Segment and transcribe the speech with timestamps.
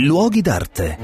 [0.00, 0.96] Luoghi d'arte.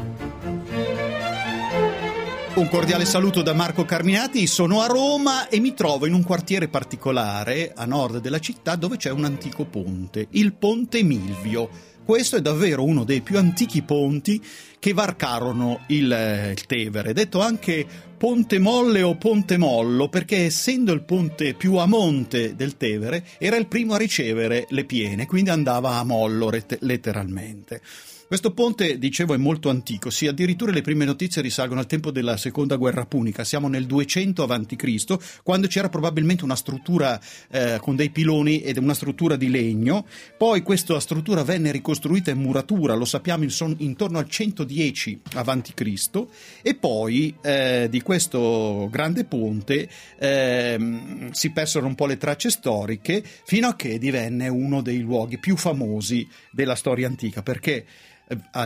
[2.54, 6.68] Un cordiale saluto da Marco Carminati, sono a Roma e mi trovo in un quartiere
[6.68, 11.68] particolare a nord della città dove c'è un antico ponte, il Ponte Milvio.
[12.04, 14.40] Questo è davvero uno dei più antichi ponti
[14.78, 17.84] che varcarono il, il, Tevere, detto anche
[18.16, 23.56] Ponte Molle o Ponte Mollo, perché essendo il ponte più a monte del Tevere, era
[23.56, 27.80] il primo a ricevere le piene, quindi andava a mollo letteralmente.
[28.26, 32.38] Questo ponte, dicevo, è molto antico, sì, addirittura le prime notizie risalgono al tempo della
[32.38, 38.08] seconda guerra punica, siamo nel 200 a.C., quando c'era probabilmente una struttura eh, con dei
[38.08, 40.06] piloni ed una struttura di legno,
[40.38, 46.26] poi questa struttura venne ricostruita in muratura, lo sappiamo in, intorno al 110 a.C.,
[46.62, 49.86] e poi eh, di questo grande ponte
[50.18, 55.38] eh, si persero un po' le tracce storiche fino a che divenne uno dei luoghi
[55.38, 57.84] più famosi della storia antica, perché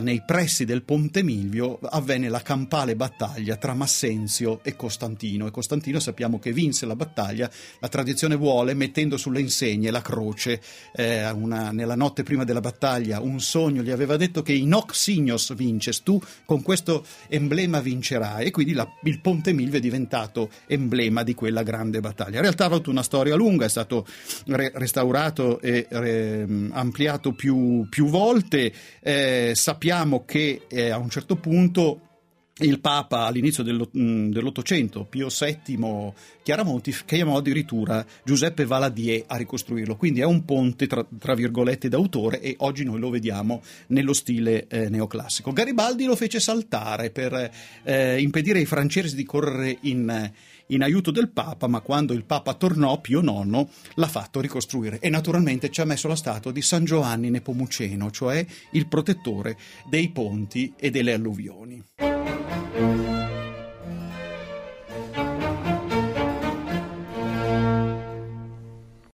[0.01, 5.99] nei pressi del Ponte Milvio avvenne la campale battaglia tra Massenzio e Costantino e Costantino
[5.99, 7.49] sappiamo che vinse la battaglia,
[7.79, 10.61] la tradizione vuole mettendo sulle insegne la croce,
[10.95, 14.95] eh, una, nella notte prima della battaglia un sogno gli aveva detto che in hoc
[14.95, 20.49] signos vinces, tu con questo emblema vincerai e quindi la, il Ponte Milvio è diventato
[20.67, 22.37] emblema di quella grande battaglia.
[22.37, 24.05] In realtà ha avuto una storia lunga, è stato
[24.47, 28.71] re, restaurato e re, ampliato più, più volte.
[29.01, 32.08] Eh, sappiamo che eh, a un certo punto
[32.59, 36.13] il Papa all'inizio mm, dell'Ottocento, Pio VII
[36.49, 39.95] Chiaramonti, chiamò addirittura Giuseppe Valadier a ricostruirlo.
[39.95, 44.65] Quindi è un ponte, tra, tra virgolette, d'autore e oggi noi lo vediamo nello stile
[44.67, 45.53] eh, neoclassico.
[45.53, 47.51] Garibaldi lo fece saltare per
[47.83, 50.31] eh, impedire ai francesi di correre in,
[50.67, 55.09] in aiuto del Papa, ma quando il Papa tornò, Pio IX l'ha fatto ricostruire e
[55.09, 60.73] naturalmente ci ha messo la statua di San Giovanni Nepomuceno, cioè il protettore dei ponti
[60.77, 61.88] e delle alluvioni.